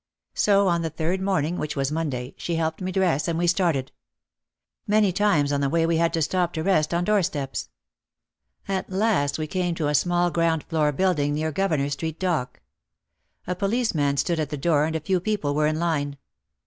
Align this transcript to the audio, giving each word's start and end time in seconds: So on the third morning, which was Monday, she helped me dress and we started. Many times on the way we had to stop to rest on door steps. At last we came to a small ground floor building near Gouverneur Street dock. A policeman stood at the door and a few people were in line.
So 0.33 0.67
on 0.67 0.81
the 0.81 0.89
third 0.89 1.21
morning, 1.21 1.59
which 1.59 1.75
was 1.75 1.91
Monday, 1.91 2.33
she 2.35 2.55
helped 2.55 2.81
me 2.81 2.91
dress 2.91 3.27
and 3.27 3.37
we 3.37 3.45
started. 3.45 3.91
Many 4.87 5.11
times 5.11 5.51
on 5.53 5.61
the 5.61 5.69
way 5.69 5.85
we 5.85 5.97
had 5.97 6.11
to 6.13 6.23
stop 6.23 6.53
to 6.53 6.63
rest 6.63 6.91
on 6.91 7.03
door 7.03 7.21
steps. 7.21 7.69
At 8.67 8.89
last 8.89 9.37
we 9.37 9.45
came 9.45 9.75
to 9.75 9.89
a 9.89 9.93
small 9.93 10.31
ground 10.31 10.63
floor 10.63 10.91
building 10.91 11.35
near 11.35 11.51
Gouverneur 11.51 11.89
Street 11.91 12.19
dock. 12.19 12.61
A 13.45 13.53
policeman 13.53 14.17
stood 14.17 14.39
at 14.39 14.49
the 14.49 14.57
door 14.57 14.85
and 14.85 14.95
a 14.95 14.99
few 14.99 15.19
people 15.19 15.53
were 15.53 15.67
in 15.67 15.77
line. 15.77 16.17